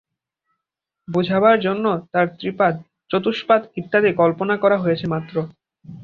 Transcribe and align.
বোঝাবার 1.07 1.57
জন্য 1.59 1.85
তাঁর 2.11 2.27
ত্রিপাদ, 2.39 2.73
চতুষ্পাদ 3.09 3.61
ইত্যাদি 3.77 4.11
কল্পনা 4.13 4.55
করা 4.57 4.77
হয়েছে 4.77 5.05
মাত্র। 5.07 5.35